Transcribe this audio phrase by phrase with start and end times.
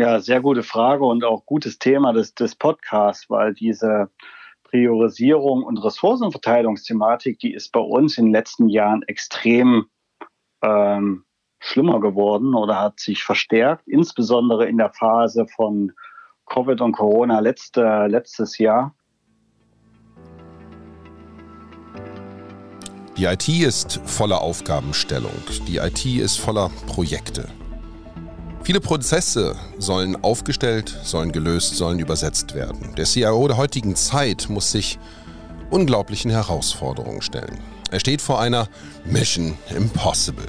[0.00, 4.08] Ja, sehr gute Frage und auch gutes Thema des, des Podcasts, weil diese
[4.62, 9.90] Priorisierung und Ressourcenverteilungsthematik, die ist bei uns in den letzten Jahren extrem
[10.62, 11.26] ähm,
[11.58, 15.92] schlimmer geworden oder hat sich verstärkt, insbesondere in der Phase von
[16.46, 18.94] Covid und Corona letzte, letztes Jahr.
[23.18, 25.34] Die IT ist voller Aufgabenstellung.
[25.68, 27.50] Die IT ist voller Projekte.
[28.62, 32.94] Viele Prozesse sollen aufgestellt, sollen gelöst, sollen übersetzt werden.
[32.96, 34.98] Der CIO der heutigen Zeit muss sich
[35.70, 37.58] unglaublichen Herausforderungen stellen.
[37.90, 38.68] Er steht vor einer
[39.04, 40.46] Mission Impossible.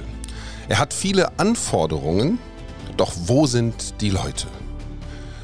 [0.68, 2.38] Er hat viele Anforderungen,
[2.98, 4.46] doch wo sind die Leute?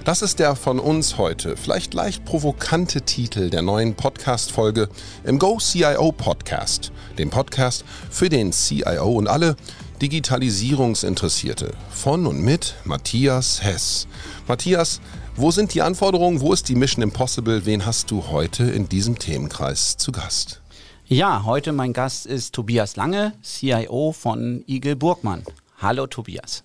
[0.04, 4.88] Das ist der von uns heute vielleicht leicht provokante Titel der neuen Podcast-Folge
[5.24, 9.56] im Go CIO Podcast, dem Podcast für den CIO und alle
[9.98, 14.06] Digitalisierungsinteressierte von und mit Matthias Hess.
[14.46, 15.00] Matthias,
[15.34, 16.40] wo sind die Anforderungen?
[16.40, 17.66] Wo ist die Mission Impossible?
[17.66, 20.62] Wen hast du heute in diesem Themenkreis zu Gast?
[21.06, 25.42] Ja, heute mein Gast ist Tobias Lange, CIO von Igel Burgmann.
[25.78, 26.64] Hallo Tobias.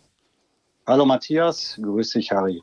[0.85, 2.61] Hallo Matthias, grüß dich Harry.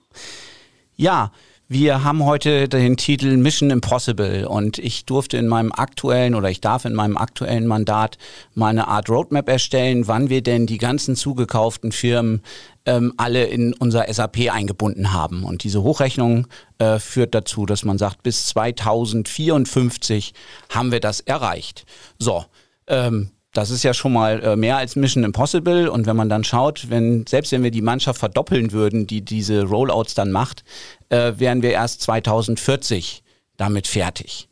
[0.96, 1.32] Ja,
[1.72, 6.60] wir haben heute den Titel Mission Impossible und ich durfte in meinem aktuellen oder ich
[6.60, 8.18] darf in meinem aktuellen Mandat
[8.56, 12.42] mal eine Art Roadmap erstellen, wann wir denn die ganzen zugekauften Firmen
[12.86, 15.44] ähm, alle in unser SAP eingebunden haben.
[15.44, 16.48] Und diese Hochrechnung
[16.78, 20.34] äh, führt dazu, dass man sagt, bis 2054
[20.70, 21.86] haben wir das erreicht.
[22.18, 22.46] So,
[22.88, 25.88] ähm, das ist ja schon mal äh, mehr als Mission Impossible.
[25.88, 29.64] Und wenn man dann schaut, wenn, selbst wenn wir die Mannschaft verdoppeln würden, die diese
[29.64, 30.64] Rollouts dann macht,
[31.08, 33.22] äh, wären wir erst 2040
[33.56, 34.48] damit fertig.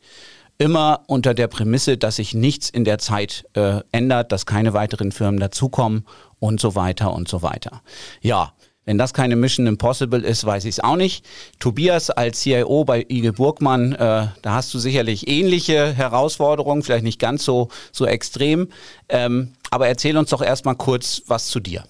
[0.57, 5.13] Immer unter der Prämisse, dass sich nichts in der Zeit äh, ändert, dass keine weiteren
[5.13, 6.05] Firmen dazukommen
[6.39, 7.81] und so weiter und so weiter.
[8.19, 8.53] Ja,
[8.89, 11.23] wenn das keine Mission Impossible ist, weiß ich es auch nicht.
[11.59, 17.19] Tobias als CIO bei Igel Burgmann, äh, da hast du sicherlich ähnliche Herausforderungen, vielleicht nicht
[17.19, 18.69] ganz so, so extrem.
[19.07, 21.83] Ähm, aber erzähl uns doch erstmal kurz was zu dir.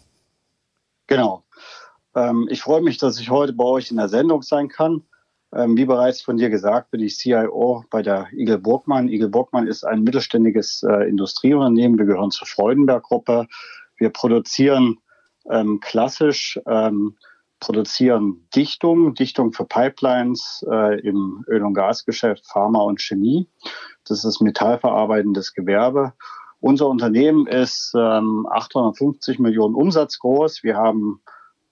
[1.08, 1.46] Genau.
[2.16, 5.04] Ähm, ich freue mich, dass ich heute bei euch in der Sendung sein kann.
[5.56, 9.08] Ähm, wie bereits von dir gesagt, bin ich CIO bei der Igel Burgmann.
[9.08, 11.98] Igel Burgmann ist ein mittelständiges äh, Industrieunternehmen.
[11.98, 13.48] Wir gehören zur Freudenberg-Gruppe.
[13.96, 14.98] Wir produzieren
[15.50, 17.16] ähm, klassisch ähm,
[17.60, 23.48] produzieren Dichtung, Dichtung für Pipelines äh, im Öl- und Gasgeschäft, Pharma und Chemie.
[24.08, 26.14] Das ist metallverarbeitendes Gewerbe.
[26.62, 30.64] Unser Unternehmen ist ähm, 850 Millionen Umsatz groß.
[30.64, 31.22] Wir haben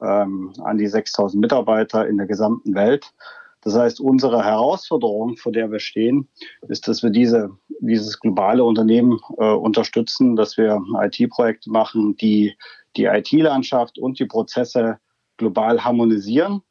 [0.01, 3.13] ähm, an die 6000 Mitarbeiter in der gesamten Welt.
[3.61, 6.29] Das heißt, unsere Herausforderung, vor der wir stehen,
[6.69, 12.55] ist, dass wir diese, dieses globale Unternehmen äh, unterstützen, dass wir IT-Projekte machen, die
[12.97, 14.99] die IT-Landschaft und die Prozesse
[15.37, 16.61] global harmonisieren.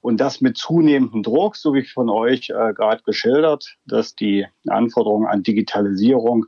[0.00, 5.26] Und das mit zunehmendem Druck, so wie von euch äh, gerade geschildert, dass die Anforderungen
[5.26, 6.46] an Digitalisierung,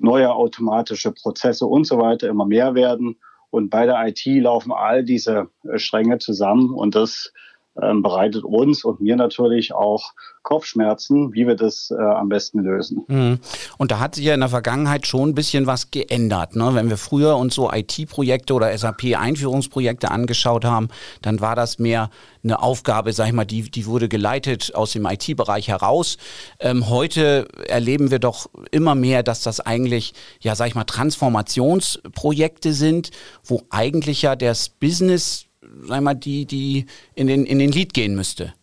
[0.00, 3.16] neue automatische Prozesse und so weiter immer mehr werden.
[3.50, 7.32] Und bei der IT laufen all diese äh, Stränge zusammen und das
[7.80, 10.12] ähm, bereitet uns und mir natürlich auch
[10.42, 13.04] Kopfschmerzen, wie wir das äh, am besten lösen.
[13.06, 13.38] Mhm.
[13.78, 16.56] Und da hat sich ja in der Vergangenheit schon ein bisschen was geändert.
[16.56, 16.74] Ne?
[16.74, 20.88] Wenn wir früher uns so IT-Projekte oder SAP-Einführungsprojekte angeschaut haben,
[21.22, 22.10] dann war das mehr
[22.44, 26.18] eine Aufgabe, sag ich mal, die, die wurde geleitet aus dem IT-Bereich heraus.
[26.58, 32.72] Ähm, heute erleben wir doch immer mehr, dass das eigentlich, ja, sag ich mal, Transformationsprojekte
[32.72, 33.12] sind,
[33.44, 35.46] wo eigentlich ja das Business
[35.82, 38.54] sag mal, die, die in den, in den Lead gehen müsste.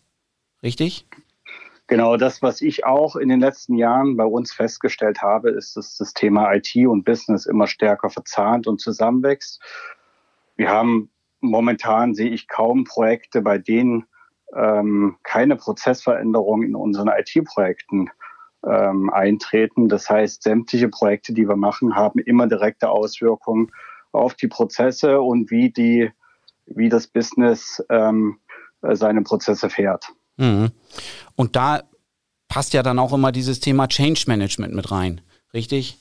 [0.62, 1.06] Richtig?
[1.86, 5.96] Genau, das, was ich auch in den letzten Jahren bei uns festgestellt habe, ist, dass
[5.96, 9.60] das Thema IT und Business immer stärker verzahnt und zusammenwächst.
[10.56, 11.10] Wir haben
[11.40, 14.04] momentan, sehe ich kaum Projekte, bei denen
[14.54, 18.10] ähm, keine Prozessveränderungen in unseren IT-Projekten
[18.64, 19.88] ähm, eintreten.
[19.88, 23.72] Das heißt, sämtliche Projekte, die wir machen, haben immer direkte Auswirkungen
[24.12, 26.12] auf die Prozesse und wie die
[26.70, 28.38] wie das Business ähm,
[28.82, 30.12] äh, seine Prozesse fährt.
[30.36, 30.70] Mhm.
[31.36, 31.82] Und da
[32.48, 35.20] passt ja dann auch immer dieses Thema Change Management mit rein,
[35.52, 35.98] richtig?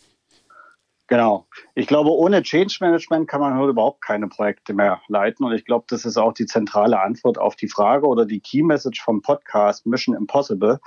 [1.09, 1.47] Genau.
[1.73, 5.44] Ich glaube, ohne Change Management kann man heute überhaupt keine Projekte mehr leiten.
[5.44, 8.61] Und ich glaube, das ist auch die zentrale Antwort auf die Frage oder die Key
[8.61, 10.79] Message vom Podcast Mission Impossible,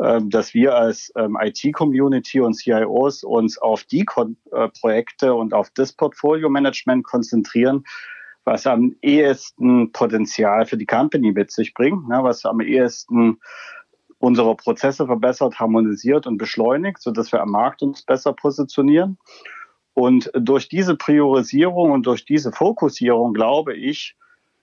[0.00, 4.06] ähm, dass wir als ähm, IT-Community und CIOs uns auf die
[4.52, 7.84] äh, Projekte und auf das Portfolio-Management konzentrieren,
[8.44, 13.38] was am ehesten Potenzial für die Company mit sich bringt, ne, was am ehesten
[14.18, 19.18] unsere Prozesse verbessert, harmonisiert und beschleunigt, sodass wir am Markt uns besser positionieren.
[19.92, 24.16] Und durch diese Priorisierung und durch diese Fokussierung, glaube ich,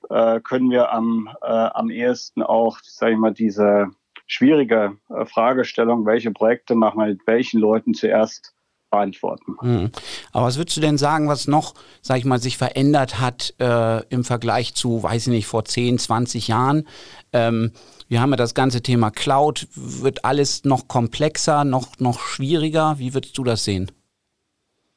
[0.09, 3.87] äh, können wir am, äh, am ehesten auch, sage ich mal, diese
[4.25, 8.53] schwierige äh, Fragestellung, welche Projekte machen wir mit welchen Leuten zuerst
[8.91, 9.55] beantworten.
[9.61, 9.91] Mhm.
[10.31, 14.05] Aber was würdest du denn sagen, was noch, sag ich mal, sich verändert hat äh,
[14.09, 16.87] im Vergleich zu, weiß ich nicht, vor 10, 20 Jahren?
[17.33, 17.71] Ähm,
[18.07, 19.67] wir haben ja das ganze Thema Cloud.
[19.73, 22.99] Wird alles noch komplexer, noch, noch schwieriger?
[22.99, 23.89] Wie würdest du das sehen?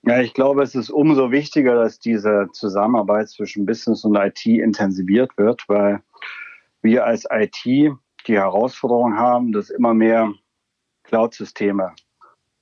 [0.03, 5.31] Ja, ich glaube, es ist umso wichtiger, dass diese Zusammenarbeit zwischen Business und IT intensiviert
[5.39, 6.03] wird, weil
[6.83, 10.31] wir als IT die Herausforderung haben, dass immer mehr
[11.05, 11.93] Cloud-Systeme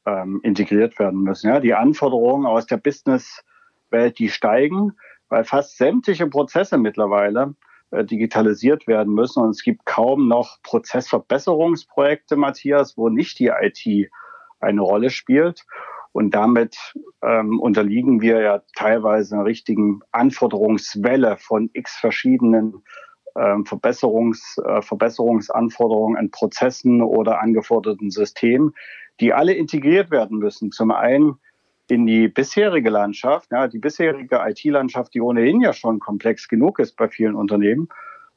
[0.06, 1.48] ähm, integriert werden müssen.
[1.48, 4.92] Ja, die Anforderungen aus der Business-Welt, die steigen,
[5.28, 7.54] weil fast sämtliche Prozesse mittlerweile
[7.90, 9.42] äh, digitalisiert werden müssen.
[9.42, 14.10] Und es gibt kaum noch Prozessverbesserungsprojekte, Matthias, wo nicht die IT
[14.60, 15.64] eine Rolle spielt.
[16.12, 16.76] Und damit
[17.22, 22.82] ähm, unterliegen wir ja teilweise einer richtigen Anforderungswelle von x verschiedenen
[23.36, 28.74] ähm, Verbesserungs, äh, Verbesserungsanforderungen an Prozessen oder angeforderten Systemen,
[29.20, 30.72] die alle integriert werden müssen.
[30.72, 31.38] Zum einen
[31.88, 36.96] in die bisherige Landschaft, ja, die bisherige IT-Landschaft, die ohnehin ja schon komplex genug ist
[36.96, 37.88] bei vielen Unternehmen,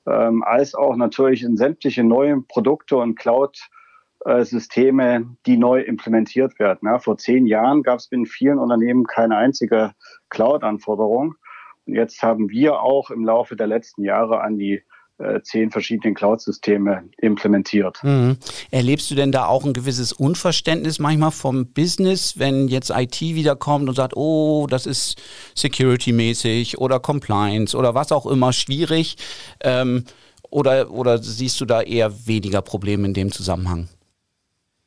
[0.07, 6.87] ähm, als auch natürlich in sämtliche neue Produkte und Cloud-Systeme, die neu implementiert werden.
[6.87, 9.93] Ja, vor zehn Jahren gab es in vielen Unternehmen keine einzige
[10.29, 11.35] Cloud-Anforderung.
[11.85, 14.81] Und jetzt haben wir auch im Laufe der letzten Jahre an die
[15.17, 17.99] äh, zehn verschiedenen Cloud-Systeme implementiert.
[18.03, 18.37] Mhm.
[18.69, 23.87] Erlebst du denn da auch ein gewisses Unverständnis manchmal vom Business, wenn jetzt IT wiederkommt
[23.87, 25.21] und sagt, oh, das ist
[25.55, 29.15] security-mäßig oder Compliance oder was auch immer schwierig?
[29.61, 30.03] Ähm,
[30.49, 33.87] oder, oder siehst du da eher weniger Probleme in dem Zusammenhang?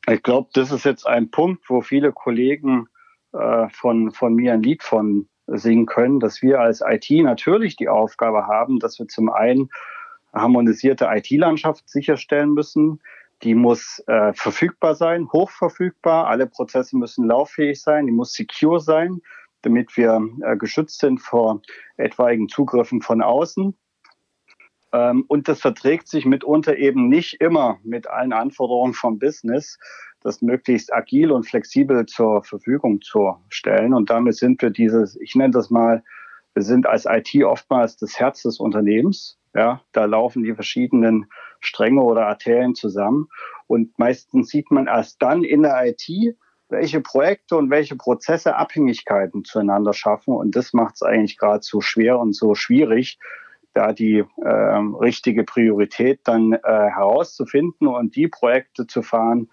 [0.07, 2.87] Ich glaube, das ist jetzt ein Punkt, wo viele Kollegen
[3.33, 7.89] äh, von, von mir ein Lied von singen können, dass wir als IT natürlich die
[7.89, 9.69] Aufgabe haben, dass wir zum einen
[10.33, 13.01] harmonisierte IT-Landschaft sicherstellen müssen.
[13.43, 16.27] Die muss äh, verfügbar sein, hochverfügbar.
[16.27, 18.05] Alle Prozesse müssen lauffähig sein.
[18.05, 19.21] Die muss secure sein,
[19.61, 21.61] damit wir äh, geschützt sind vor
[21.97, 23.75] etwaigen Zugriffen von außen.
[24.91, 29.77] Ähm, und das verträgt sich mitunter eben nicht immer mit allen Anforderungen vom Business,
[30.21, 33.93] das möglichst agil und flexibel zur Verfügung zu stellen.
[33.93, 36.03] Und damit sind wir dieses, ich nenne das mal,
[36.53, 39.37] wir sind als IT oftmals das Herz des Unternehmens.
[39.55, 41.27] Ja, da laufen die verschiedenen
[41.59, 43.29] Stränge oder Arterien zusammen.
[43.67, 46.35] Und meistens sieht man erst dann in der IT,
[46.69, 50.33] welche Projekte und welche Prozesse Abhängigkeiten zueinander schaffen.
[50.33, 53.19] Und das macht es eigentlich gerade so schwer und so schwierig,
[53.73, 59.49] da die äh, richtige Priorität dann äh, herauszufinden und die Projekte zu fahren,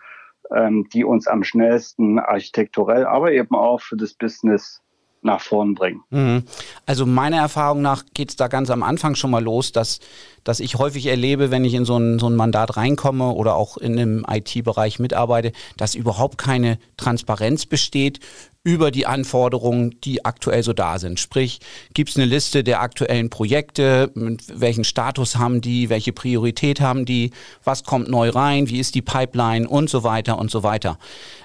[0.55, 4.83] ähm, die uns am schnellsten architekturell, aber eben auch für das Business
[5.27, 6.03] nach vorn bringen.
[6.11, 6.45] Mhm.
[6.87, 10.01] Also meiner Erfahrung nach geht es da ganz am Anfang schon mal los, dass,
[10.45, 13.77] dass ich häufig erlebe, wenn ich in so ein, so ein Mandat reinkomme oder auch
[13.77, 18.21] in einem IT-Bereich mitarbeite, dass überhaupt keine Transparenz besteht
[18.67, 21.21] über die Anforderungen, die aktuell so da sind.
[21.21, 21.61] Sprich,
[21.95, 27.31] gibt es eine Liste der aktuellen Projekte, welchen Status haben die, welche Priorität haben die,
[27.63, 30.99] was kommt neu rein, wie ist die Pipeline und so weiter und so weiter.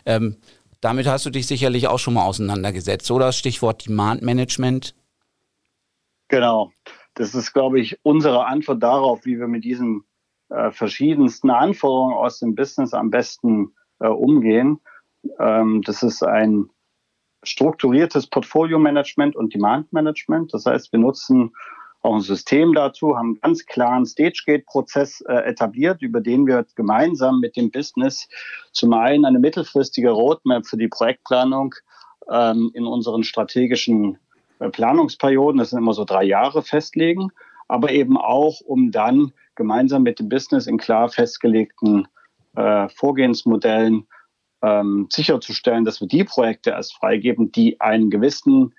[0.04, 0.38] Ähm,
[0.82, 3.32] damit hast du dich sicherlich auch schon mal auseinandergesetzt, oder?
[3.32, 4.96] Stichwort Demand Management.
[6.28, 6.72] Genau.
[7.14, 10.04] Das ist, glaube ich, unsere Antwort darauf, wie wir mit diesen
[10.50, 14.80] äh, verschiedensten Anforderungen aus dem Business am besten äh, umgehen.
[15.40, 16.70] Ähm, das ist ein
[17.44, 20.54] strukturiertes Portfolio-Management und Demand-Management.
[20.54, 21.54] Das heißt, wir nutzen
[22.02, 27.40] auch ein System dazu, haben einen ganz klaren Stage-Gate-Prozess äh, etabliert, über den wir gemeinsam
[27.40, 28.28] mit dem Business
[28.72, 31.76] zum einen eine mittelfristige Roadmap für die Projektplanung
[32.30, 34.18] ähm, in unseren strategischen
[34.60, 37.32] äh, Planungsperioden, das sind immer so drei Jahre, festlegen,
[37.68, 42.08] aber eben auch, um dann gemeinsam mit dem Business in klar festgelegten
[42.56, 44.08] äh, Vorgehensmodellen
[44.64, 48.74] ähm, sicherzustellen, dass wir die Projekte erst freigeben, die einen gewissen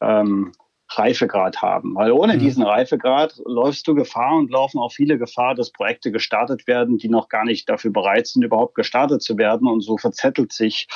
[0.00, 0.52] ähm,
[0.98, 1.94] Reifegrad haben.
[1.94, 2.38] Weil ohne mhm.
[2.38, 7.08] diesen Reifegrad läufst du Gefahr und laufen auch viele Gefahr, dass Projekte gestartet werden, die
[7.08, 9.68] noch gar nicht dafür bereit sind, überhaupt gestartet zu werden.
[9.68, 10.88] Und so verzettelt sich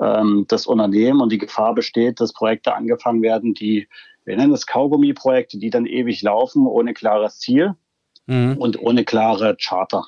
[0.00, 3.88] ähm, das Unternehmen und die Gefahr besteht, dass Projekte angefangen werden, die,
[4.24, 7.74] wir nennen es Kaugummi-Projekte, die dann ewig laufen, ohne klares Ziel
[8.26, 8.56] mhm.
[8.58, 10.04] und ohne klare Charter.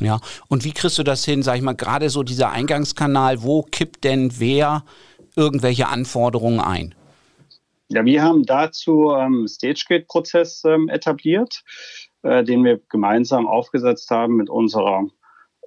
[0.00, 3.62] Ja, und wie kriegst du das hin, sag ich mal, gerade so dieser Eingangskanal, wo
[3.62, 4.84] kippt denn wer
[5.36, 6.94] irgendwelche Anforderungen ein?
[7.88, 11.62] Ja, wir haben dazu ähm, StageGate-Prozess ähm, etabliert,
[12.22, 15.06] äh, den wir gemeinsam aufgesetzt haben mit unserer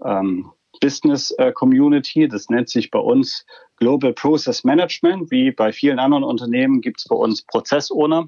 [0.04, 2.28] ähm, Business äh, Community.
[2.28, 3.46] Das nennt sich bei uns
[3.78, 5.30] Global Process Management.
[5.30, 8.28] Wie bei vielen anderen Unternehmen gibt es bei uns Prozessowner,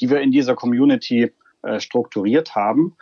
[0.00, 2.96] die wir in dieser Community äh, strukturiert haben.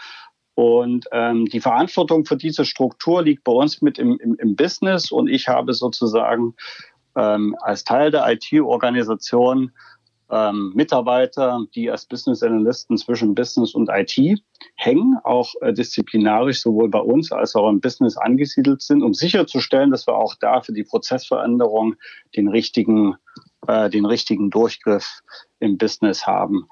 [0.55, 5.11] Und ähm, die Verantwortung für diese Struktur liegt bei uns mit im, im, im Business
[5.11, 6.55] und ich habe sozusagen
[7.17, 9.73] ähm, als Teil der IT-Organisation
[10.31, 14.41] ähm, Mitarbeiter, die als Business Analysten zwischen Business und IT
[14.77, 19.91] hängen, auch äh, disziplinarisch sowohl bei uns als auch im Business angesiedelt sind, um sicherzustellen,
[19.91, 21.97] dass wir auch da für die Prozessveränderung
[22.37, 23.17] den richtigen,
[23.67, 25.21] äh, den richtigen Durchgriff
[25.59, 26.69] im Business haben.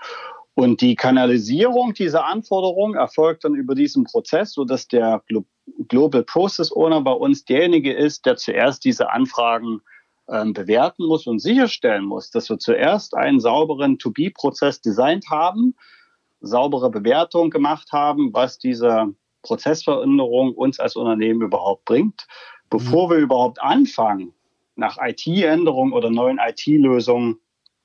[0.54, 5.23] Und die Kanalisierung dieser Anforderungen erfolgt dann über diesen Prozess, sodass der
[5.87, 9.83] Global Process Owner bei uns derjenige ist, der zuerst diese Anfragen
[10.30, 15.75] ähm, bewerten muss und sicherstellen muss, dass wir zuerst einen sauberen To-Be-Prozess designt haben,
[16.40, 22.26] saubere Bewertung gemacht haben, was diese Prozessveränderung uns als Unternehmen überhaupt bringt,
[22.70, 23.11] bevor mhm.
[23.12, 24.35] wir überhaupt anfangen,
[24.76, 27.40] nach IT-Änderungen oder neuen IT-Lösungen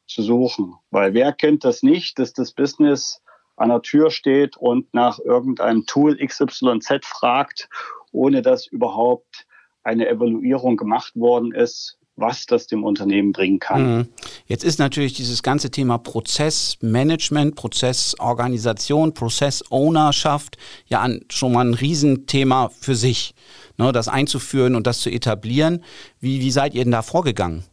[0.06, 0.76] zu suchen.
[0.92, 3.22] Weil wer kennt das nicht, dass das Business
[3.56, 7.70] an der Tür steht und nach irgendeinem Tool XYZ fragt,
[8.12, 9.48] ohne dass überhaupt
[9.84, 13.98] eine Evaluierung gemacht worden ist, was das dem Unternehmen bringen kann.
[13.98, 14.08] Mhm.
[14.46, 22.96] Jetzt ist natürlich dieses ganze Thema Prozessmanagement, Prozessorganisation, Prozessownerschaft ja schon mal ein Riesenthema für
[22.96, 23.34] sich,
[23.78, 25.84] ne, das einzuführen und das zu etablieren.
[26.20, 27.64] Wie, wie seid ihr denn da vorgegangen?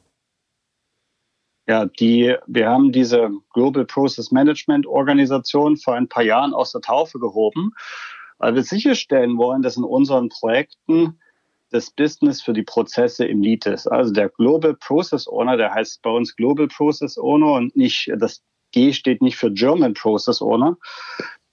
[1.68, 6.80] Ja, die, wir haben diese Global Process Management Organisation vor ein paar Jahren aus der
[6.80, 7.73] Taufe gehoben,
[8.38, 11.20] weil wir sicherstellen wollen, dass in unseren Projekten
[11.70, 13.66] das Business für die Prozesse im Lead.
[13.66, 18.42] Also der Global Process Owner, der heißt bei uns Global Process Owner und nicht, das
[18.72, 20.76] G steht nicht für German Process Owner,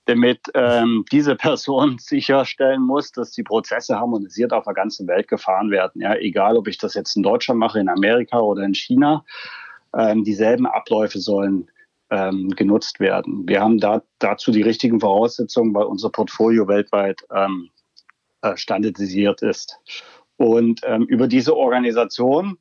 [0.05, 5.69] damit ähm, diese Person sicherstellen muss, dass die Prozesse harmonisiert auf der ganzen Welt gefahren
[5.69, 6.01] werden.
[6.01, 9.23] Ja, egal, ob ich das jetzt in Deutschland mache, in Amerika oder in China,
[9.95, 11.69] ähm, dieselben Abläufe sollen
[12.09, 13.47] ähm, genutzt werden.
[13.47, 17.76] Wir haben da, dazu die richtigen Voraussetzungen, weil unser Portfolio weltweit ähm, äh,
[18.55, 19.79] standardisiert ist.
[20.37, 22.57] Und ähm, über diese Organisation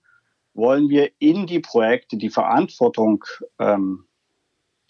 [0.54, 3.25] wollen wir in die Projekte die Verantwortung
[3.59, 4.06] ähm,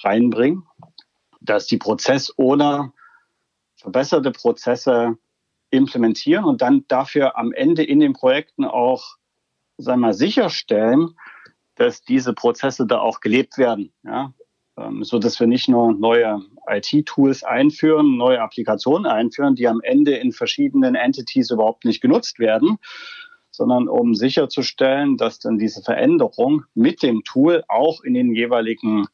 [0.02, 0.62] reinbringen,
[1.40, 2.92] dass die Prozessowner
[3.76, 5.18] verbesserte Prozesse
[5.70, 9.16] implementieren und dann dafür am Ende in den Projekten auch
[9.78, 11.16] sagen wir, sicherstellen,
[11.74, 13.92] dass diese Prozesse da auch gelebt werden.
[14.02, 14.32] Ja?
[14.78, 20.16] Ähm, so dass wir nicht nur neue IT-Tools einführen, neue Applikationen einführen, die am Ende
[20.16, 22.78] in verschiedenen Entities überhaupt nicht genutzt werden,
[23.50, 29.06] sondern um sicherzustellen, dass dann diese Veränderung mit dem Tool auch in den jeweiligen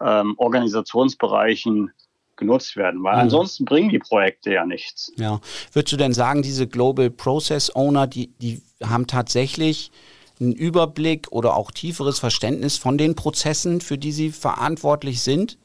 [0.00, 1.92] ähm, Organisationsbereichen
[2.36, 3.20] genutzt werden, weil mhm.
[3.22, 5.12] ansonsten bringen die Projekte ja nichts.
[5.16, 5.40] Ja,
[5.72, 9.92] würdest du denn sagen, diese Global Process Owner, die, die haben tatsächlich
[10.40, 15.58] einen Überblick oder auch tieferes Verständnis von den Prozessen, für die Sie verantwortlich sind?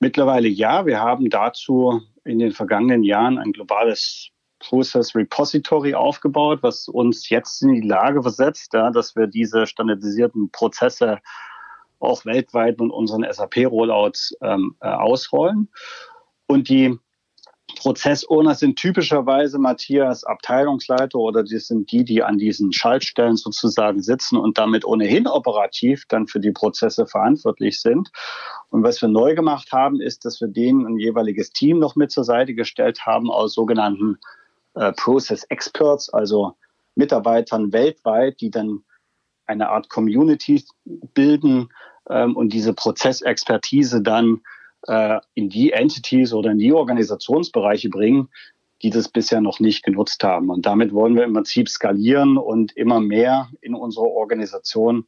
[0.00, 0.86] Mittlerweile ja.
[0.86, 7.62] Wir haben dazu in den vergangenen Jahren ein globales Process Repository aufgebaut, was uns jetzt
[7.62, 11.18] in die Lage versetzt, ja, dass wir diese standardisierten Prozesse
[11.98, 15.68] auch weltweit mit unseren SAP-Rollouts ähm, äh, ausrollen.
[16.46, 16.98] Und die
[17.76, 24.36] Prozessowner sind typischerweise Matthias Abteilungsleiter oder die sind die, die an diesen Schaltstellen sozusagen sitzen
[24.36, 28.10] und damit ohnehin operativ dann für die Prozesse verantwortlich sind.
[28.70, 32.10] Und was wir neu gemacht haben, ist, dass wir denen ein jeweiliges Team noch mit
[32.10, 34.18] zur Seite gestellt haben aus sogenannten
[34.74, 36.56] äh, Process Experts, also
[36.94, 38.84] Mitarbeitern weltweit, die dann
[39.46, 40.64] eine Art Community
[41.14, 41.68] bilden
[42.08, 44.42] ähm, und diese Prozessexpertise dann
[44.86, 48.28] äh, in die Entities oder in die Organisationsbereiche bringen,
[48.82, 50.48] die das bisher noch nicht genutzt haben.
[50.50, 55.04] Und damit wollen wir im Prinzip skalieren und immer mehr in unserer Organisation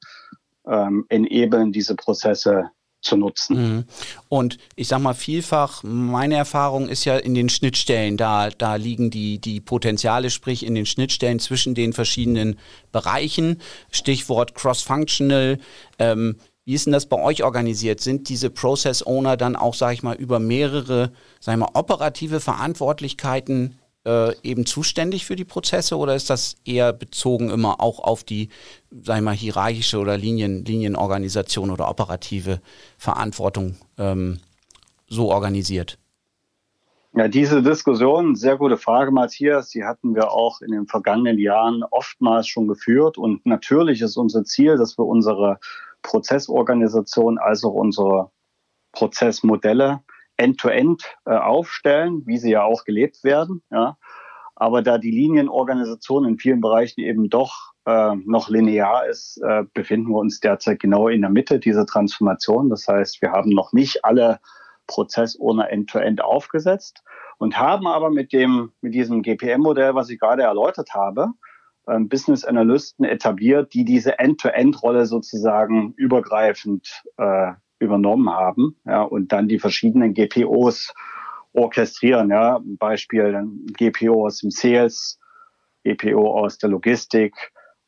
[0.67, 3.57] ähm, enablen, diese Prozesse zu nutzen.
[3.57, 3.85] Mhm.
[4.29, 9.11] Und ich sag mal vielfach, meine Erfahrung ist ja in den Schnittstellen, da, da liegen
[9.11, 12.59] die, die Potenziale, sprich in den Schnittstellen zwischen den verschiedenen
[12.93, 13.61] Bereichen.
[13.91, 15.59] Stichwort cross-functional.
[15.99, 18.01] Ähm, wie ist denn das bei euch organisiert?
[18.01, 22.41] Sind diese Process Owner dann auch, sage ich mal, über mehrere, sage ich mal, operative
[22.41, 28.25] Verantwortlichkeiten äh, eben zuständig für die Prozesse oder ist das eher bezogen immer auch auf
[28.25, 28.49] die,
[28.91, 32.61] sage ich mal, hierarchische oder Linien, Linienorganisation oder operative
[32.97, 34.39] Verantwortung ähm,
[35.09, 35.99] so organisiert?
[37.15, 41.83] Ja, diese Diskussion, sehr gute Frage, Matthias, die hatten wir auch in den vergangenen Jahren
[41.91, 43.19] oftmals schon geführt.
[43.19, 45.59] Und natürlich ist unser Ziel, dass wir unsere
[46.03, 48.31] Prozessorganisation als auch unsere
[48.93, 50.01] Prozessmodelle
[50.37, 53.63] end-to-end -end, äh, aufstellen, wie sie ja auch gelebt werden.
[53.71, 53.97] Ja.
[54.55, 60.11] Aber da die Linienorganisation in vielen Bereichen eben doch äh, noch linear ist, äh, befinden
[60.11, 62.71] wir uns derzeit genau in der Mitte dieser Transformation.
[62.71, 64.41] Das heißt, wir haben noch nicht alle
[64.87, 67.03] Prozessowner End-to-End aufgesetzt
[67.39, 71.29] und haben aber mit dem, mit diesem GPM-Modell, was ich gerade erläutert habe,
[71.89, 79.49] ähm, Business Analysten etabliert, die diese End-to-End-Rolle sozusagen übergreifend äh, übernommen haben ja, und dann
[79.49, 80.95] die verschiedenen GPOs
[81.53, 82.31] orchestrieren.
[82.31, 82.61] Ja.
[82.65, 83.47] Beispiel
[83.77, 85.19] GPO aus dem Sales,
[85.85, 87.35] GPO aus der Logistik,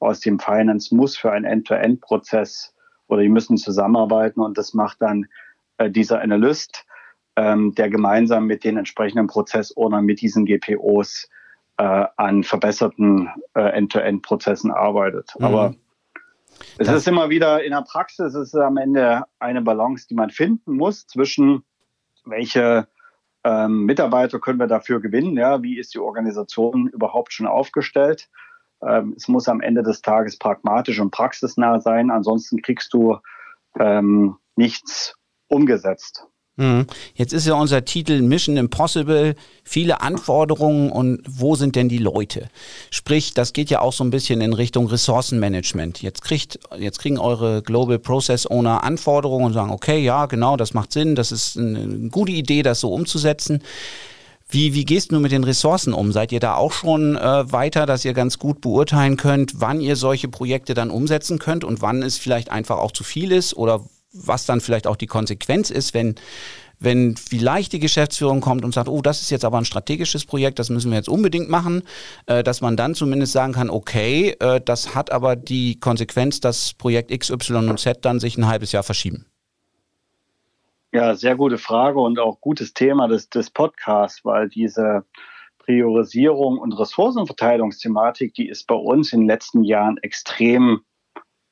[0.01, 2.75] aus dem Finance muss für einen End-to-End-Prozess
[3.07, 5.27] oder die müssen zusammenarbeiten und das macht dann
[5.79, 6.85] äh, dieser Analyst,
[7.37, 11.29] ähm, der gemeinsam mit den entsprechenden Prozessownern mit diesen GPOs
[11.77, 15.33] äh, an verbesserten äh, End-to-End-Prozessen arbeitet.
[15.39, 15.45] Mhm.
[15.45, 15.75] Aber
[16.79, 20.15] es das ist immer wieder in der Praxis, es ist am Ende eine Balance, die
[20.15, 21.65] man finden muss zwischen
[22.25, 22.89] welche
[23.45, 28.29] ähm, Mitarbeiter können wir dafür gewinnen, ja, wie ist die Organisation überhaupt schon aufgestellt.
[28.83, 33.19] Ähm, es muss am Ende des Tages pragmatisch und praxisnah sein, ansonsten kriegst du
[33.79, 35.15] ähm, nichts
[35.49, 36.27] umgesetzt.
[36.57, 36.87] Mhm.
[37.15, 39.35] Jetzt ist ja unser Titel Mission Impossible,
[39.65, 42.49] viele Anforderungen und wo sind denn die Leute?
[42.91, 46.01] Sprich, das geht ja auch so ein bisschen in Richtung Ressourcenmanagement.
[46.01, 50.75] Jetzt kriegt, jetzt kriegen eure Global Process Owner Anforderungen und sagen, okay, ja, genau, das
[50.75, 53.61] macht Sinn, das ist eine gute Idee, das so umzusetzen.
[54.49, 56.13] Wie, wie gehst du mit den Ressourcen um?
[56.13, 59.97] Seid ihr da auch schon äh, weiter, dass ihr ganz gut beurteilen könnt, wann ihr
[59.97, 63.81] solche Projekte dann umsetzen könnt und wann es vielleicht einfach auch zu viel ist oder
[64.15, 66.15] was dann vielleicht auch die Konsequenz ist, wenn
[66.81, 70.59] wenn vielleicht die Geschäftsführung kommt und sagt, oh, das ist jetzt aber ein strategisches Projekt,
[70.59, 71.83] das müssen wir jetzt unbedingt machen,
[72.27, 76.75] äh, dass man dann zumindest sagen kann, okay, äh, das hat aber die Konsequenz, dass
[76.75, 79.27] Projekt X, Y und Z dann sich ein halbes Jahr verschieben.
[80.93, 85.05] Ja, sehr gute Frage und auch gutes Thema des, des Podcasts, weil diese
[85.59, 90.83] Priorisierung und Ressourcenverteilungsthematik, die ist bei uns in den letzten Jahren extrem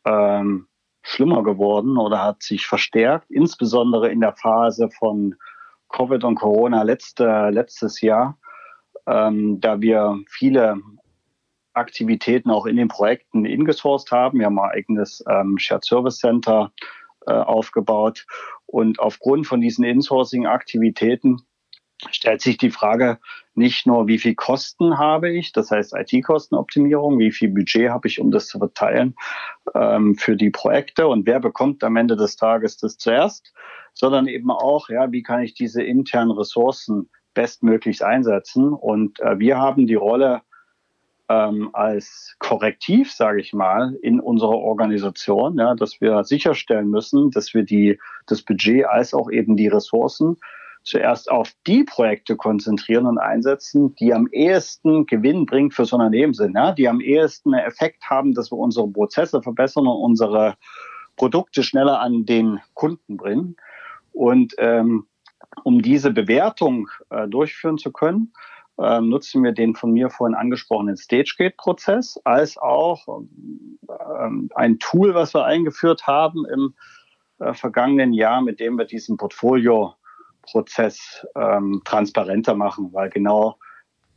[0.04, 0.68] ähm,
[1.02, 5.34] schlimmer geworden oder hat sich verstärkt, insbesondere in der Phase von
[5.88, 8.38] Covid und Corona letzte, letztes Jahr,
[9.06, 10.80] ähm, da wir viele
[11.74, 14.38] Aktivitäten auch in den Projekten ingesourced haben.
[14.38, 16.72] Wir haben ein eigenes ähm, Shared Service Center
[17.26, 18.26] äh, aufgebaut
[18.66, 21.42] und aufgrund von diesen Insourcing-Aktivitäten
[22.10, 23.18] stellt sich die Frage
[23.54, 28.20] nicht nur, wie viel Kosten habe ich, das heißt IT-Kostenoptimierung, wie viel Budget habe ich,
[28.20, 29.14] um das zu verteilen
[29.74, 33.52] ähm, für die Projekte und wer bekommt am Ende des Tages das zuerst,
[33.94, 38.72] sondern eben auch, ja, wie kann ich diese internen Ressourcen bestmöglichst einsetzen.
[38.72, 40.42] Und äh, wir haben die Rolle
[41.28, 47.54] ähm, als Korrektiv, sage ich mal, in unserer Organisation, ja, dass wir sicherstellen müssen, dass
[47.54, 50.36] wir die, das Budget als auch eben die Ressourcen
[50.84, 56.00] zuerst auf die Projekte konzentrieren und einsetzen, die am ehesten Gewinn bringen für so ein
[56.00, 56.72] Unternehmen sind, ja?
[56.72, 60.56] die am ehesten einen Effekt haben, dass wir unsere Prozesse verbessern und unsere
[61.16, 63.56] Produkte schneller an den Kunden bringen.
[64.12, 65.06] Und ähm,
[65.64, 68.32] um diese Bewertung äh, durchführen zu können,
[68.78, 73.06] äh, nutzen wir den von mir vorhin angesprochenen StageGate-Prozess als auch
[73.88, 76.74] äh, ein Tool, was wir eingeführt haben im
[77.38, 79.94] äh, vergangenen Jahr, mit dem wir diesen Portfolio
[80.42, 83.58] Prozess ähm, transparenter machen, weil genau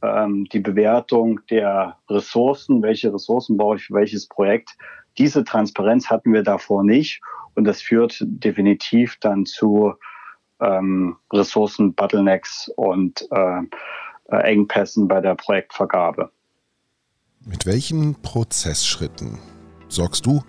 [0.02, 4.72] ähm, die Bewertung der Ressourcen, welche Ressourcen brauche ich für welches Projekt,
[5.18, 7.22] diese Transparenz hatten wir davor nicht.
[7.56, 9.94] Und das führt definitiv dann zu
[10.60, 13.62] ähm, Ressourcen-Bottlenecks und äh,
[14.30, 16.32] äh, Engpässen bei der Projektvergabe.
[17.46, 19.38] Mit welchen Prozessschritten?
[19.88, 20.44] Sorgst du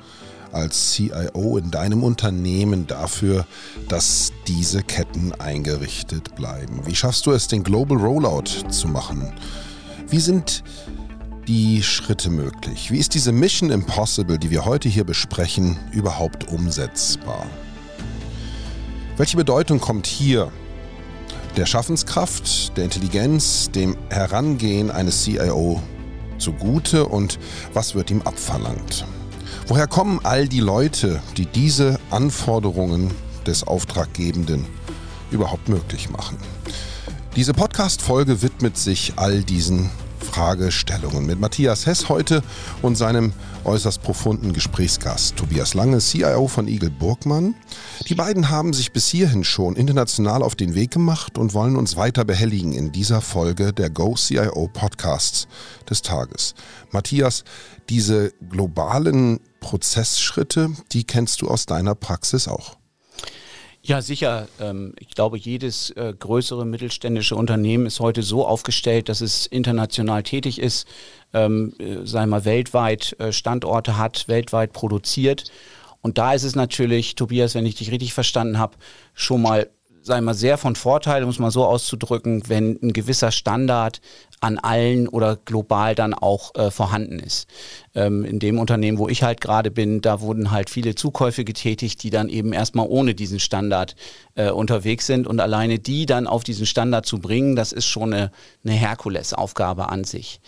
[0.52, 3.46] als CIO in deinem Unternehmen dafür,
[3.88, 6.80] dass diese Ketten eingerichtet bleiben?
[6.84, 9.32] Wie schaffst du es, den Global Rollout zu machen?
[10.08, 10.62] Wie sind
[11.48, 12.90] die Schritte möglich?
[12.90, 17.46] Wie ist diese Mission Impossible, die wir heute hier besprechen, überhaupt umsetzbar?
[19.16, 20.50] Welche Bedeutung kommt hier
[21.56, 25.82] der Schaffenskraft, der Intelligenz, dem Herangehen eines CIO
[26.38, 27.38] zugute und
[27.72, 29.06] was wird ihm abverlangt?
[29.68, 33.10] Woher kommen all die Leute, die diese Anforderungen
[33.46, 34.64] des Auftraggebenden
[35.32, 36.38] überhaupt möglich machen?
[37.34, 42.42] Diese Podcast-Folge widmet sich all diesen Fragestellungen mit Matthias Hess heute
[42.80, 43.32] und seinem
[43.64, 47.54] äußerst profunden Gesprächsgast Tobias Lange, CIO von Eagle Burgmann.
[48.08, 51.96] Die beiden haben sich bis hierhin schon international auf den Weg gemacht und wollen uns
[51.96, 55.48] weiter behelligen in dieser Folge der Go CIO Podcasts
[55.88, 56.54] des Tages.
[56.92, 57.42] Matthias,
[57.88, 62.76] diese globalen Prozessschritte, die kennst du aus deiner Praxis auch.
[63.86, 64.48] Ja, sicher.
[64.60, 70.24] Ähm, ich glaube, jedes äh, größere mittelständische Unternehmen ist heute so aufgestellt, dass es international
[70.24, 70.88] tätig ist,
[71.32, 75.52] ähm, äh, sei mal weltweit äh, Standorte hat, weltweit produziert.
[76.00, 78.76] Und da ist es natürlich, Tobias, wenn ich dich richtig verstanden habe,
[79.14, 79.70] schon mal
[80.06, 84.00] sei mal, sehr von Vorteil, um es mal so auszudrücken, wenn ein gewisser Standard
[84.40, 87.48] an allen oder global dann auch äh, vorhanden ist.
[87.94, 92.02] Ähm, in dem Unternehmen, wo ich halt gerade bin, da wurden halt viele Zukäufe getätigt,
[92.02, 93.96] die dann eben erstmal ohne diesen Standard
[94.34, 98.12] äh, unterwegs sind und alleine die dann auf diesen Standard zu bringen, das ist schon
[98.12, 98.30] eine,
[98.64, 100.40] eine Herkulesaufgabe an sich.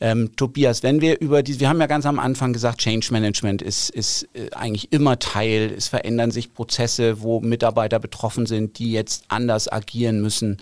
[0.00, 3.62] Ähm, Tobias, wenn wir über die, wir haben ja ganz am Anfang gesagt, Change Management
[3.62, 8.92] ist, ist äh, eigentlich immer Teil, es verändern sich Prozesse, wo Mitarbeiter betroffen sind, die
[8.92, 10.58] jetzt anders agieren müssen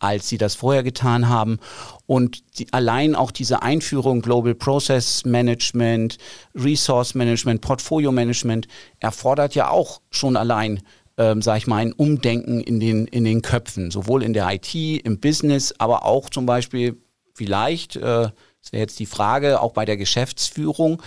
[0.00, 1.58] als sie das vorher getan haben.
[2.06, 6.18] Und die, allein auch diese Einführung Global Process Management,
[6.54, 8.66] Resource Management, Portfolio Management
[8.98, 10.80] erfordert ja auch schon allein
[11.18, 14.74] ähm, sage ich mal, ein Umdenken in den, in den Köpfen, sowohl in der IT,
[14.74, 16.96] im Business, aber auch zum Beispiel
[17.34, 18.30] vielleicht äh,
[18.62, 21.02] das wäre jetzt die Frage, auch bei der Geschäftsführung,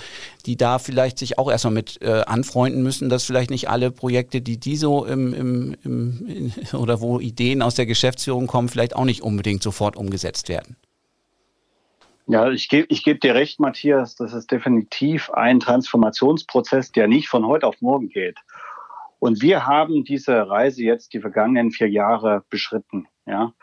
[0.46, 4.42] die da vielleicht sich auch erstmal mit äh, anfreunden müssen, dass vielleicht nicht alle Projekte,
[4.42, 8.96] die die so im, im, im in, oder wo Ideen aus der Geschäftsführung kommen, vielleicht
[8.96, 10.78] auch nicht unbedingt sofort umgesetzt werden.
[12.26, 17.28] Ja, ich gebe ich geb dir recht, Matthias, das ist definitiv ein Transformationsprozess, der nicht
[17.28, 18.40] von heute auf morgen geht.
[19.20, 23.08] Und wir haben diese Reise jetzt die vergangenen vier Jahre beschritten.
[23.26, 23.54] Ja.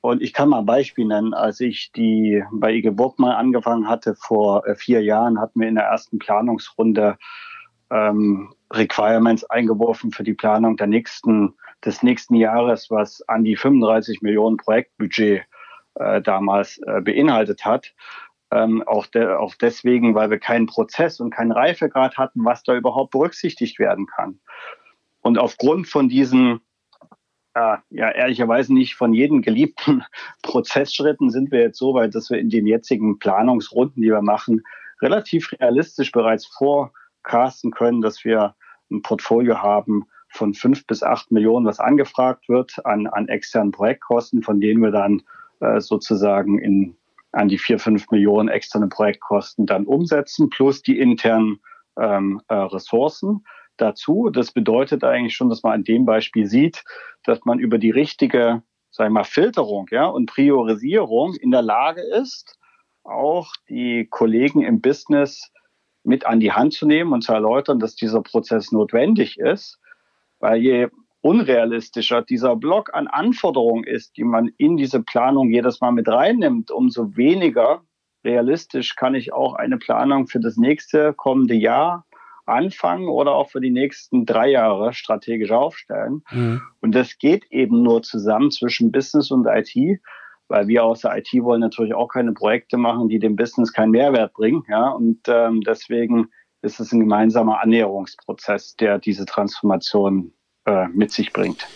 [0.00, 1.34] Und ich kann mal ein Beispiel nennen.
[1.34, 5.68] Als ich die bei IG Burg mal angefangen hatte, vor äh, vier Jahren, hatten wir
[5.68, 7.18] in der ersten Planungsrunde
[7.90, 14.22] ähm, Requirements eingeworfen für die Planung der nächsten, des nächsten Jahres, was an die 35
[14.22, 15.42] Millionen Projektbudget
[15.96, 17.92] äh, damals äh, beinhaltet hat.
[18.52, 22.74] Ähm, auch, de auch deswegen, weil wir keinen Prozess und keinen Reifegrad hatten, was da
[22.74, 24.40] überhaupt berücksichtigt werden kann.
[25.20, 26.60] Und aufgrund von diesen
[27.90, 30.04] ja, ehrlicherweise nicht von jedem geliebten
[30.42, 34.62] Prozessschritten sind wir jetzt so weit, dass wir in den jetzigen Planungsrunden, die wir machen,
[35.00, 38.54] relativ realistisch bereits vorcasten können, dass wir
[38.90, 44.42] ein Portfolio haben von fünf bis acht Millionen, was angefragt wird an, an externen Projektkosten,
[44.42, 45.22] von denen wir dann
[45.60, 46.96] äh, sozusagen in,
[47.32, 51.60] an die vier, fünf Millionen externe Projektkosten dann umsetzen, plus die internen
[51.98, 53.44] ähm, äh, Ressourcen
[53.80, 54.30] dazu.
[54.30, 56.84] Das bedeutet eigentlich schon, dass man an dem Beispiel sieht,
[57.24, 62.02] dass man über die richtige, sagen wir mal, Filterung ja, und Priorisierung in der Lage
[62.02, 62.58] ist,
[63.02, 65.50] auch die Kollegen im Business
[66.02, 69.78] mit an die Hand zu nehmen und zu erläutern, dass dieser Prozess notwendig ist,
[70.38, 70.88] weil je
[71.22, 76.70] unrealistischer dieser Block an Anforderungen ist, die man in diese Planung jedes Mal mit reinnimmt,
[76.70, 77.82] umso weniger
[78.24, 82.06] realistisch kann ich auch eine Planung für das nächste kommende Jahr
[82.50, 86.22] anfangen oder auch für die nächsten drei Jahre strategisch aufstellen.
[86.30, 86.62] Mhm.
[86.80, 90.00] Und das geht eben nur zusammen zwischen Business und IT,
[90.48, 93.90] weil wir aus der IT wollen natürlich auch keine Projekte machen, die dem Business keinen
[93.90, 94.64] Mehrwert bringen.
[94.68, 96.28] Ja, und ähm, deswegen
[96.62, 100.32] ist es ein gemeinsamer Annäherungsprozess, der diese Transformation
[100.66, 101.66] äh, mit sich bringt.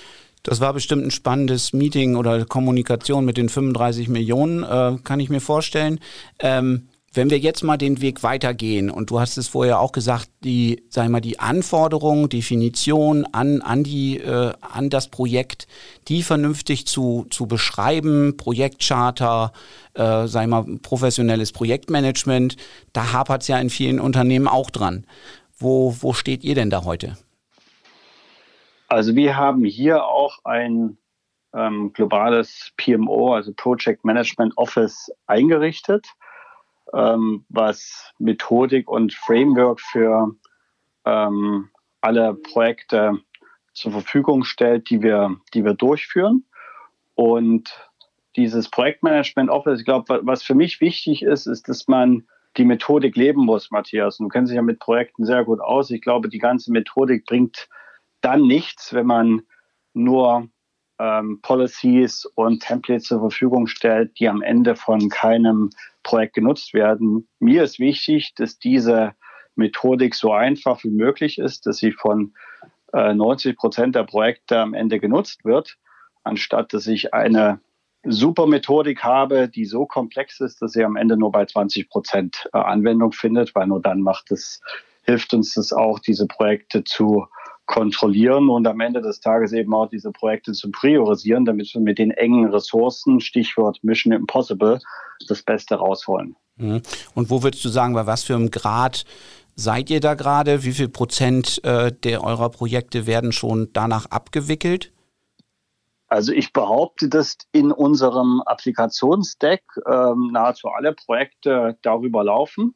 [0.42, 5.30] Das war bestimmt ein spannendes Meeting oder Kommunikation mit den 35 Millionen, äh, kann ich
[5.30, 6.00] mir vorstellen.
[6.38, 10.28] Ähm, wenn wir jetzt mal den Weg weitergehen und du hast es vorher auch gesagt,
[10.42, 15.68] die, sag mal, die Anforderungen, Definition an, an die, äh, an das Projekt,
[16.08, 19.52] die vernünftig zu, zu beschreiben, Projektcharter,
[19.94, 22.56] äh, sag mal, professionelles Projektmanagement,
[22.92, 25.06] da hapert es ja in vielen Unternehmen auch dran.
[25.56, 27.16] Wo, wo steht ihr denn da heute?
[28.88, 30.98] Also wir haben hier auch ein
[31.54, 36.06] ähm, globales PMO, also Project Management Office, eingerichtet
[36.94, 40.34] ähm, was Methodik und Framework für
[41.04, 43.18] ähm, alle Projekte
[43.72, 46.44] zur Verfügung stellt, die wir, die wir durchführen.
[47.14, 47.90] Und
[48.36, 52.26] dieses Projektmanagement Office, ich glaube, was für mich wichtig ist, ist, dass man
[52.56, 54.18] die Methodik leben muss, Matthias.
[54.18, 55.90] Und du kennst dich ja mit Projekten sehr gut aus.
[55.90, 57.68] Ich glaube, die ganze Methodik bringt
[58.20, 59.42] dann nichts, wenn man
[59.92, 60.48] nur
[61.04, 65.70] ähm, Policies und Templates zur Verfügung stellt, die am Ende von keinem
[66.02, 67.28] Projekt genutzt werden.
[67.40, 69.14] Mir ist wichtig, dass diese
[69.56, 72.34] Methodik so einfach wie möglich ist, dass sie von
[72.92, 75.76] äh, 90 Prozent der Projekte am Ende genutzt wird,
[76.22, 77.60] anstatt dass ich eine
[78.06, 82.48] super Methodik habe, die so komplex ist, dass sie am Ende nur bei 20 Prozent
[82.52, 84.60] äh, Anwendung findet, weil nur dann macht es,
[85.02, 87.26] hilft uns das auch, diese Projekte zu
[87.66, 91.98] kontrollieren und am Ende des Tages eben auch diese Projekte zu priorisieren, damit wir mit
[91.98, 94.80] den engen Ressourcen, Stichwort Mission Impossible,
[95.28, 96.36] das Beste rausholen.
[96.56, 96.82] Mhm.
[97.14, 99.04] Und wo würdest du sagen, bei was für einem Grad
[99.56, 100.64] seid ihr da gerade?
[100.64, 104.92] Wie viel Prozent äh, der eurer Projekte werden schon danach abgewickelt?
[106.08, 112.74] Also ich behaupte, dass in unserem Applikationsdeck ähm, nahezu alle Projekte darüber laufen.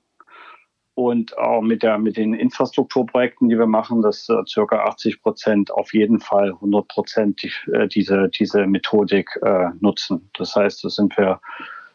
[0.98, 5.70] Und auch mit, der, mit den Infrastrukturprojekten, die wir machen, dass äh, circa 80 Prozent
[5.70, 10.28] auf jeden Fall 100 Prozent die, äh, diese, diese Methodik äh, nutzen.
[10.36, 11.40] Das heißt, da sind wir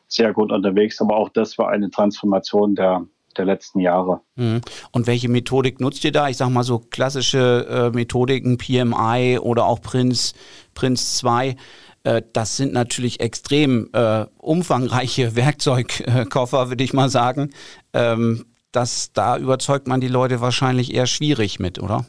[0.08, 4.22] sehr gut unterwegs, aber auch das war eine Transformation der, der letzten Jahre.
[4.38, 4.62] Mhm.
[4.94, 6.30] Und welche Methodik nutzt ihr da?
[6.30, 10.34] Ich sage mal so klassische äh, Methodiken, PMI oder auch Prince,
[10.76, 11.58] Prince 2.
[12.06, 17.50] Äh, das sind natürlich extrem äh, umfangreiche Werkzeugkoffer, würde ich mal sagen.
[17.92, 22.06] Ähm, das, da überzeugt man die Leute wahrscheinlich eher schwierig mit, oder?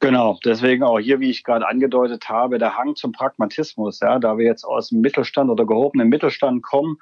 [0.00, 4.00] Genau, deswegen auch hier, wie ich gerade angedeutet habe, der Hang zum Pragmatismus.
[4.00, 6.98] Ja, da wir jetzt aus dem Mittelstand oder gehobenen Mittelstand kommen,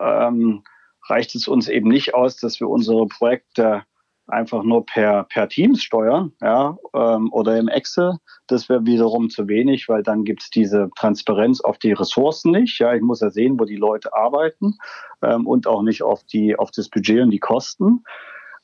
[0.00, 0.62] ähm,
[1.08, 3.84] reicht es uns eben nicht aus, dass wir unsere Projekte
[4.28, 8.18] einfach nur per, per Teams steuern ja, ähm, oder im Excel.
[8.46, 12.78] Das wäre wiederum zu wenig, weil dann gibt es diese Transparenz auf die Ressourcen nicht.
[12.78, 14.78] Ja, ich muss ja sehen, wo die Leute arbeiten
[15.22, 18.04] ähm, und auch nicht auf, die, auf das Budget und die Kosten.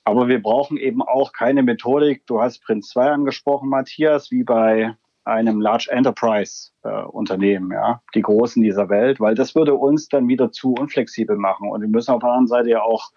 [0.05, 2.27] Aber wir brauchen eben auch keine Methodik.
[2.27, 8.23] Du hast Prince 2 angesprochen, Matthias, wie bei einem Large Enterprise äh, Unternehmen, ja, die
[8.23, 11.71] Großen dieser Welt, weil das würde uns dann wieder zu unflexibel machen.
[11.71, 13.13] Und wir müssen auf der anderen Seite ja auch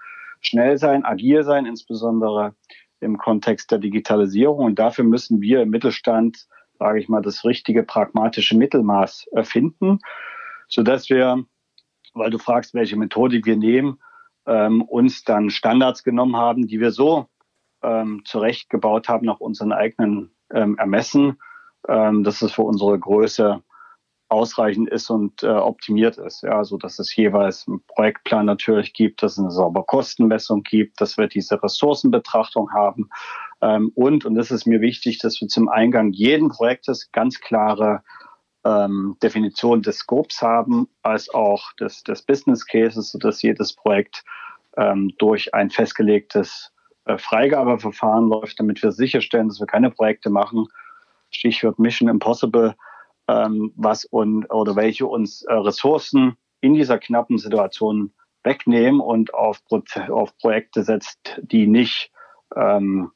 [0.46, 2.56] schnell sein, agil sein, insbesondere
[3.00, 4.66] im Kontext der Digitalisierung.
[4.66, 6.48] Und dafür müssen wir im Mittelstand,
[6.80, 10.00] sage ich mal, das richtige pragmatische Mittelmaß finden,
[10.68, 11.44] sodass wir,
[12.14, 14.00] weil du fragst, welche Methodik wir nehmen,
[14.48, 17.28] ähm, uns dann Standards genommen haben, die wir so
[17.84, 21.40] ähm, zurechtgebaut haben nach unseren eigenen ähm, Ermessen,
[21.88, 23.62] ähm, dass es für unsere Größe
[24.36, 26.44] ausreichend ist und äh, optimiert ist.
[26.44, 31.00] Ja, so dass es jeweils einen Projektplan natürlich gibt, dass es eine saubere Kostenmessung gibt,
[31.00, 33.10] dass wir diese Ressourcenbetrachtung haben.
[33.62, 38.04] Ähm, und, und das ist mir wichtig, dass wir zum Eingang jeden Projektes ganz klare
[38.66, 44.24] ähm, Definition des Scopes haben, als auch des, des Business Cases, sodass jedes Projekt
[44.76, 46.74] ähm, durch ein festgelegtes
[47.06, 50.68] äh, Freigabeverfahren läuft, damit wir sicherstellen, dass wir keine Projekte machen,
[51.30, 52.76] Stichwort Mission Impossible,
[53.28, 59.62] ähm, was und, oder welche uns äh, Ressourcen in dieser knappen Situation wegnehmen und auf,
[60.10, 62.12] auf Projekte setzt, die nicht
[62.56, 63.12] ähm,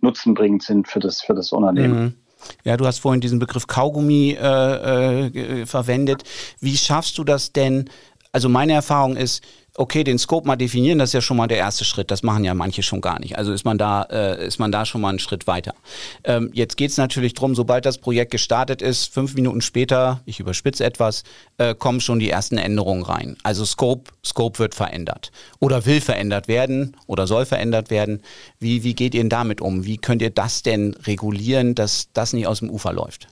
[0.00, 2.02] nutzenbringend sind für das, für das Unternehmen.
[2.02, 2.14] Mhm.
[2.62, 6.24] Ja, du hast vorhin diesen Begriff Kaugummi äh, äh, verwendet.
[6.60, 7.88] Wie schaffst du das denn?
[8.32, 9.42] Also meine Erfahrung ist,
[9.76, 12.10] okay, den Scope mal definieren, das ist ja schon mal der erste Schritt.
[12.10, 13.36] Das machen ja manche schon gar nicht.
[13.36, 15.74] Also ist man da, äh, ist man da schon mal einen Schritt weiter.
[16.22, 20.38] Ähm, jetzt geht es natürlich drum, sobald das Projekt gestartet ist, fünf Minuten später, ich
[20.38, 21.24] überspitze etwas,
[21.58, 23.36] äh, kommen schon die ersten Änderungen rein.
[23.42, 28.22] Also Scope, Scope wird verändert oder will verändert werden oder soll verändert werden.
[28.60, 29.84] Wie, wie geht ihr denn damit um?
[29.84, 33.28] Wie könnt ihr das denn regulieren, dass das nicht aus dem Ufer läuft?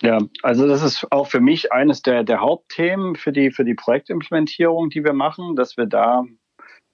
[0.00, 3.74] Ja, also das ist auch für mich eines der, der Hauptthemen für die, für die
[3.74, 6.24] Projektimplementierung, die wir machen, dass wir da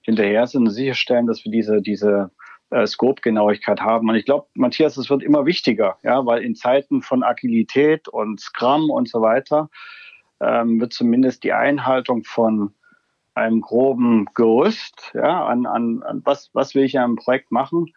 [0.01, 2.31] hinterher sind und sicherstellen, dass wir diese, diese
[2.71, 4.09] äh, Scope-Genauigkeit haben.
[4.09, 8.39] Und ich glaube, Matthias, es wird immer wichtiger, ja, weil in Zeiten von Agilität und
[8.39, 9.69] Scrum und so weiter
[10.41, 12.73] ähm, wird zumindest die Einhaltung von
[13.35, 17.93] einem groben Gerüst, ja, an, an, an was, was will ich in einem Projekt machen,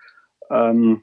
[0.51, 1.03] ähm,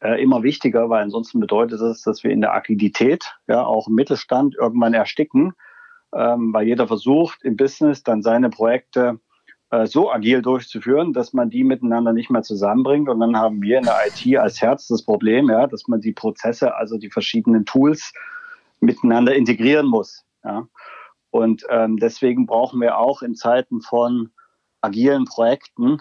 [0.00, 3.94] äh, immer wichtiger, weil ansonsten bedeutet es, dass wir in der Agilität, ja, auch im
[3.94, 5.52] Mittelstand irgendwann ersticken,
[6.14, 9.20] ähm, weil jeder versucht im Business dann seine Projekte
[9.70, 13.08] äh, so agil durchzuführen, dass man die miteinander nicht mehr zusammenbringt.
[13.08, 16.12] Und dann haben wir in der IT als Herz das Problem, ja, dass man die
[16.12, 18.12] Prozesse, also die verschiedenen Tools
[18.80, 20.24] miteinander integrieren muss.
[20.44, 20.66] Ja.
[21.30, 24.30] Und ähm, deswegen brauchen wir auch in Zeiten von
[24.80, 25.98] agilen Projekten,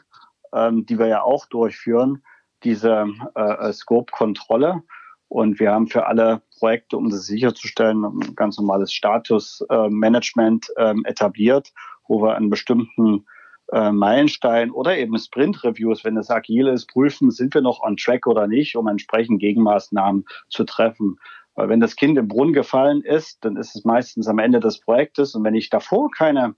[0.54, 2.24] ähm, die wir ja auch durchführen,
[2.64, 4.84] diese äh, äh, Scope-Kontrolle.
[5.28, 11.06] Und wir haben für alle Projekte, um das sicherzustellen, ein ganz normales Statusmanagement äh, ähm,
[11.06, 11.72] etabliert,
[12.08, 13.26] wo wir einen bestimmten
[13.72, 18.26] äh, Meilenstein oder eben Sprint-Reviews, wenn es agil ist, prüfen, sind wir noch on track
[18.26, 21.20] oder nicht, um entsprechend Gegenmaßnahmen zu treffen.
[21.54, 24.80] Weil wenn das Kind im Brunnen gefallen ist, dann ist es meistens am Ende des
[24.80, 25.36] Projektes.
[25.36, 26.56] Und wenn ich davor keine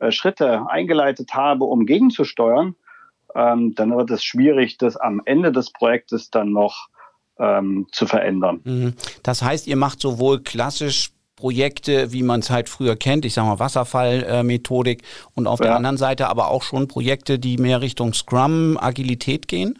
[0.00, 2.74] äh, Schritte eingeleitet habe, um gegenzusteuern,
[3.34, 6.88] ähm, dann wird es schwierig, das am Ende des Projektes dann noch
[7.38, 8.60] ähm, zu verändern.
[8.64, 8.94] Mhm.
[9.22, 13.48] Das heißt, ihr macht sowohl klassisch Projekte, wie man es halt früher kennt, ich sage
[13.48, 15.02] mal Wasserfallmethodik
[15.34, 15.66] und auf ja.
[15.66, 19.78] der anderen Seite aber auch schon Projekte, die mehr Richtung Scrum, Agilität gehen?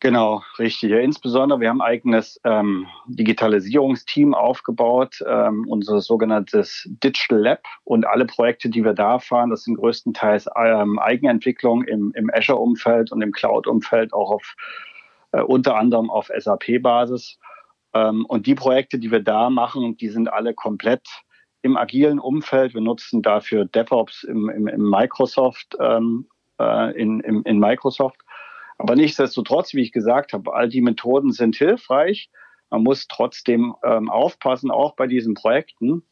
[0.00, 0.90] Genau, richtig.
[0.90, 8.06] Ja, insbesondere, wir haben ein eigenes ähm, Digitalisierungsteam aufgebaut, ähm, unser sogenanntes Digital Lab und
[8.06, 13.22] alle Projekte, die wir da fahren, das sind größtenteils ähm, Eigenentwicklung im, im Azure-Umfeld und
[13.22, 14.54] im Cloud-Umfeld, auch auf
[15.32, 17.36] äh, unter anderem auf SAP-Basis.
[17.92, 21.08] Ähm, und die Projekte, die wir da machen, die sind alle komplett
[21.62, 22.72] im agilen Umfeld.
[22.72, 26.28] Wir nutzen dafür DevOps im, im, im Microsoft ähm,
[26.60, 28.20] äh, in, in, in Microsoft.
[28.78, 32.30] Aber nichtsdestotrotz, wie ich gesagt habe, all die Methoden sind hilfreich.
[32.70, 36.02] Man muss trotzdem ähm, aufpassen, auch bei diesen Projekten,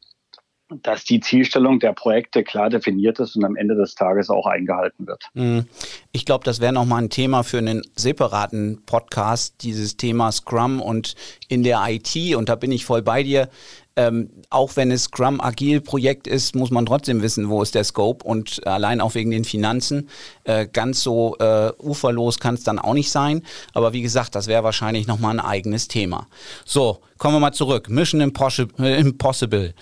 [0.68, 5.06] dass die Zielstellung der Projekte klar definiert ist und am Ende des Tages auch eingehalten
[5.06, 5.22] wird.
[5.34, 5.66] Mhm.
[6.10, 11.14] Ich glaube, das wäre nochmal ein Thema für einen separaten Podcast, dieses Thema Scrum und
[11.48, 12.34] in der IT.
[12.34, 13.48] Und da bin ich voll bei dir
[13.96, 17.84] ähm, auch wenn es Scrum Agil Projekt ist, muss man trotzdem wissen, wo ist der
[17.84, 20.10] Scope und allein auch wegen den Finanzen.
[20.44, 23.42] Äh, ganz so äh, uferlos kann es dann auch nicht sein.
[23.72, 26.26] Aber wie gesagt, das wäre wahrscheinlich nochmal ein eigenes Thema.
[26.66, 27.88] So, kommen wir mal zurück.
[27.88, 29.74] Mission Impossible.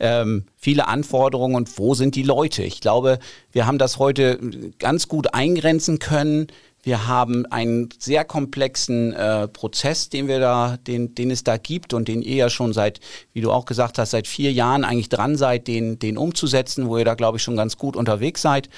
[0.00, 2.62] Ähm, viele Anforderungen und wo sind die Leute?
[2.62, 3.18] Ich glaube,
[3.52, 4.38] wir haben das heute
[4.78, 6.46] ganz gut eingrenzen können.
[6.82, 11.92] Wir haben einen sehr komplexen äh, Prozess, den wir da, den, den es da gibt
[11.92, 13.00] und den ihr ja schon seit,
[13.32, 16.96] wie du auch gesagt hast, seit vier Jahren eigentlich dran seid, den, den umzusetzen, wo
[16.96, 18.68] ihr da, glaube ich, schon ganz gut unterwegs seid.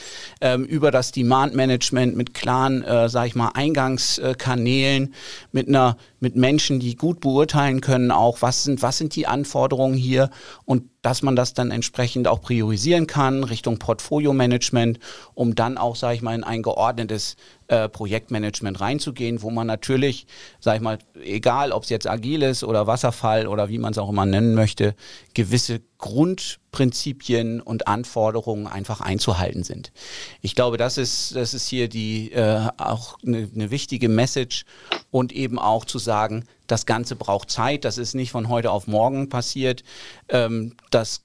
[0.40, 5.14] Ähm, über das Demand Management mit klaren, äh, sag ich mal, Eingangskanälen,
[5.52, 9.94] mit einer, mit Menschen, die gut beurteilen können, auch was sind, was sind die Anforderungen
[9.94, 10.30] hier
[10.64, 15.00] und dass man das dann entsprechend auch priorisieren kann Richtung Portfolio-Management,
[15.34, 17.36] um dann auch, sage ich mal, in ein geordnetes
[17.68, 20.26] äh, Projektmanagement reinzugehen, wo man natürlich,
[20.60, 23.98] sage ich mal, egal ob es jetzt agil ist oder Wasserfall oder wie man es
[23.98, 24.94] auch immer nennen möchte,
[25.32, 29.92] gewisse Grundprinzipien und Anforderungen einfach einzuhalten sind.
[30.40, 34.64] Ich glaube, das ist, das ist hier die äh, auch eine ne wichtige Message
[35.10, 38.86] und eben auch zu sagen, das Ganze braucht Zeit, das ist nicht von heute auf
[38.86, 39.84] morgen passiert.
[40.28, 41.22] Ähm, das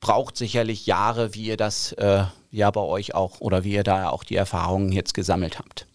[0.00, 4.10] braucht sicherlich Jahre, wie ihr das äh, ja bei euch auch oder wie ihr da
[4.10, 5.86] auch die Erfahrungen jetzt gesammelt habt.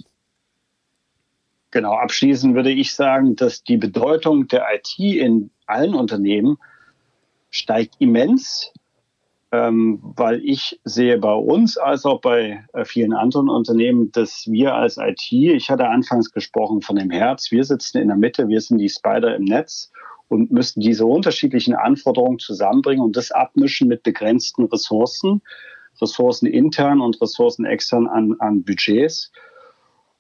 [1.71, 6.57] Genau, abschließend würde ich sagen, dass die Bedeutung der IT in allen Unternehmen
[7.51, 8.73] steigt immens,
[9.51, 14.73] ähm, weil ich sehe bei uns als auch bei äh, vielen anderen Unternehmen, dass wir
[14.73, 18.61] als IT, ich hatte anfangs gesprochen von dem Herz, wir sitzen in der Mitte, wir
[18.61, 19.91] sind die Spider im Netz
[20.29, 25.41] und müssen diese unterschiedlichen Anforderungen zusammenbringen und das abmischen mit begrenzten Ressourcen,
[26.01, 29.33] Ressourcen intern und Ressourcen extern an, an Budgets.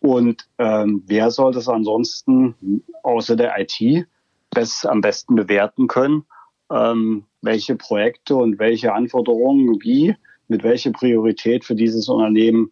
[0.01, 4.05] Und ähm, wer soll das ansonsten außer der IT
[4.49, 6.25] best, am besten bewerten können?
[6.71, 10.15] Ähm, welche Projekte und welche Anforderungen wie
[10.47, 12.71] mit welcher Priorität für dieses Unternehmen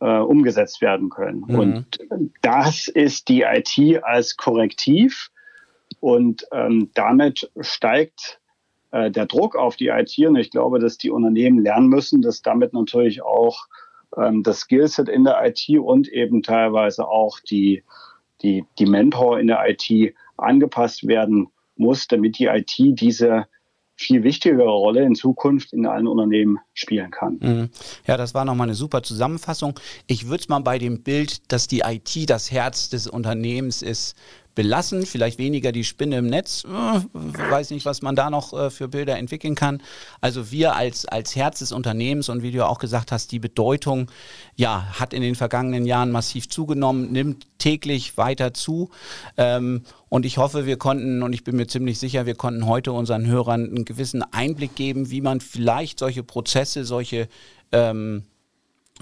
[0.00, 1.44] äh, umgesetzt werden können.
[1.46, 1.58] Mhm.
[1.58, 1.98] Und
[2.42, 5.30] das ist die IT als Korrektiv
[6.00, 8.40] und ähm, damit steigt
[8.90, 12.42] äh, der Druck auf die IT und ich glaube, dass die Unternehmen lernen müssen, dass
[12.42, 13.66] damit natürlich auch
[14.16, 17.84] ähm, das Skillset in der IT und eben teilweise auch die,
[18.42, 21.48] die, die Mentor in der IT angepasst werden
[21.80, 23.46] muss, damit die IT diese
[24.00, 27.38] viel wichtigere Rolle in Zukunft in allen Unternehmen spielen kann.
[27.40, 27.70] Mhm.
[28.06, 29.78] Ja, das war nochmal eine super Zusammenfassung.
[30.06, 34.16] Ich würde es mal bei dem Bild, dass die IT das Herz des Unternehmens ist,
[34.54, 36.64] belassen, vielleicht weniger die Spinne im Netz.
[36.64, 36.68] Äh,
[37.50, 39.82] weiß nicht, was man da noch äh, für Bilder entwickeln kann.
[40.20, 44.10] Also wir als, als Herz des Unternehmens und wie du auch gesagt hast, die Bedeutung
[44.56, 48.90] ja, hat in den vergangenen Jahren massiv zugenommen, nimmt täglich weiter zu.
[49.36, 52.92] Ähm, und ich hoffe, wir konnten, und ich bin mir ziemlich sicher, wir konnten heute
[52.92, 57.28] unseren Hörern einen gewissen Einblick geben, wie man vielleicht solche Prozesse, solche
[57.72, 58.24] ähm,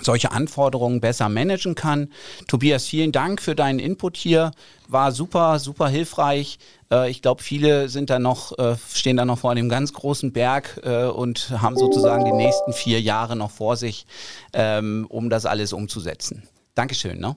[0.00, 2.12] solche Anforderungen besser managen kann.
[2.46, 4.52] Tobias, vielen Dank für deinen Input hier.
[4.88, 6.58] War super, super hilfreich.
[6.90, 10.32] Äh, ich glaube, viele sind da noch, äh, stehen da noch vor einem ganz großen
[10.32, 14.06] Berg äh, und haben sozusagen die nächsten vier Jahre noch vor sich,
[14.52, 16.42] ähm, um das alles umzusetzen.
[16.74, 17.18] Dankeschön.
[17.18, 17.36] Ne?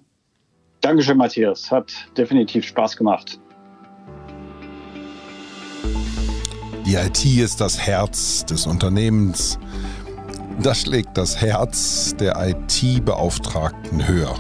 [0.82, 1.70] Dankeschön, Matthias.
[1.70, 3.40] Hat definitiv Spaß gemacht.
[6.86, 9.60] Die IT ist das Herz des Unternehmens.
[10.60, 14.36] Da schlägt das Herz der IT-Beauftragten höher.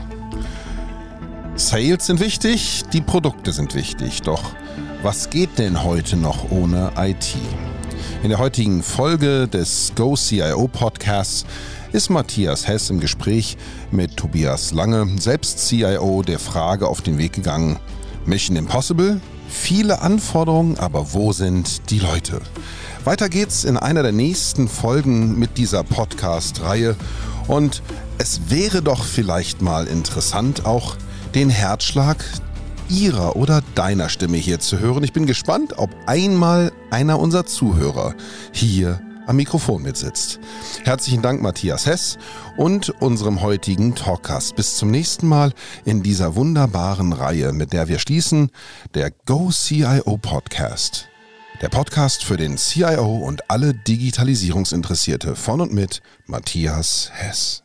[1.55, 4.43] Sales sind wichtig, die Produkte sind wichtig, doch
[5.03, 7.35] was geht denn heute noch ohne IT?
[8.23, 11.45] In der heutigen Folge des Go CIO Podcasts
[11.91, 13.57] ist Matthias Hess im Gespräch
[13.91, 17.79] mit Tobias Lange, selbst CIO, der Frage auf den Weg gegangen,
[18.25, 19.19] Mission Impossible?
[19.49, 22.41] Viele Anforderungen, aber wo sind die Leute?
[23.03, 26.95] Weiter geht's in einer der nächsten Folgen mit dieser Podcast-Reihe.
[27.47, 27.81] Und
[28.19, 30.97] es wäre doch vielleicht mal interessant, auch
[31.33, 32.23] den Herzschlag
[32.89, 35.03] Ihrer oder deiner Stimme hier zu hören.
[35.03, 38.13] Ich bin gespannt, ob einmal einer unserer Zuhörer
[38.51, 40.39] hier am Mikrofon mitsitzt.
[40.83, 42.19] Herzlichen Dank, Matthias Hess
[42.55, 44.55] und unserem heutigen Talkcast.
[44.55, 45.53] Bis zum nächsten Mal
[45.85, 48.51] in dieser wunderbaren Reihe, mit der wir schließen,
[48.93, 51.10] der Go CIO Podcast.
[51.61, 57.61] Der Podcast für den CIO und alle Digitalisierungsinteressierte von und mit Matthias Hess.